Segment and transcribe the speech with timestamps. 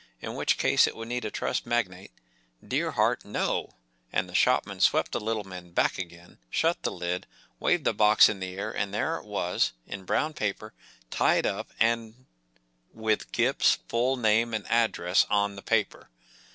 [0.19, 2.09] In which case it would need a Trust Magnate”
[2.67, 3.23] “Dear heart!
[3.23, 7.27] No /” and the shopman swept the little men back again, shut the lid,
[7.59, 10.73] waved the box in the air, and there it was, in brown paper,
[11.11, 12.25] tied up and—
[12.91, 16.09] with Gip's full name and address on the paper